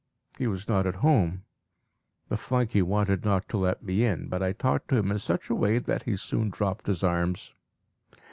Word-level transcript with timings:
He 0.39 0.47
was 0.47 0.67
not 0.67 0.87
at 0.87 0.95
home. 1.05 1.43
The 2.29 2.35
flunkey 2.35 2.81
wanted 2.81 3.23
not 3.23 3.47
to 3.49 3.57
let 3.57 3.83
me 3.83 4.03
in, 4.03 4.29
but 4.29 4.41
I 4.41 4.51
talked 4.51 4.87
to 4.87 4.97
him 4.97 5.11
in 5.11 5.19
such 5.19 5.47
a 5.47 5.53
way 5.55 5.77
that 5.77 6.01
he 6.09 6.15
soon 6.15 6.49
dropped 6.49 6.87
his 6.87 7.03
arms. 7.03 7.53